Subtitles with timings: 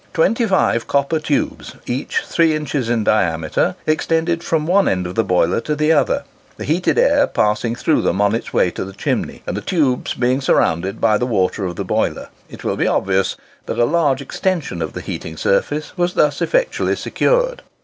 [0.13, 5.23] Twenty five copper tubes, each three inches in diameter, extended from one end of the
[5.23, 6.23] boiler to the other,
[6.57, 10.15] the heated air passing through them on its way to the chimney; and the tubes
[10.15, 13.37] being surrounded by the water of the boiler, it will be obvious
[13.67, 17.61] that a large extension of the heating surface was thus effectually secured.